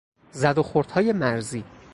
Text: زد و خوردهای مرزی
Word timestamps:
زد 0.31 0.57
و 0.57 0.63
خوردهای 0.63 1.11
مرزی 1.13 1.63